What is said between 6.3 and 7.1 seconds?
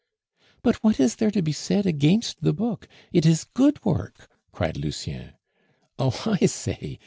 I say!